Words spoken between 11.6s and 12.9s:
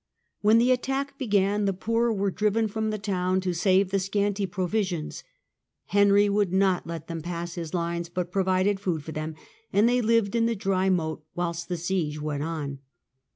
the siege went on.